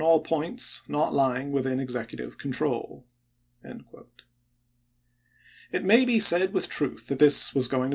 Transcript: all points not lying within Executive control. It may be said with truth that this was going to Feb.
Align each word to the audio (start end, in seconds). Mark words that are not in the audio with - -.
all 0.01 0.19
points 0.19 0.81
not 0.87 1.13
lying 1.13 1.51
within 1.51 1.79
Executive 1.79 2.37
control. 2.39 3.05
It 3.63 5.83
may 5.85 6.03
be 6.05 6.19
said 6.19 6.53
with 6.53 6.67
truth 6.69 7.05
that 7.07 7.19
this 7.19 7.53
was 7.55 7.67
going 7.67 7.83
to 7.89 7.89
Feb. 7.89 7.89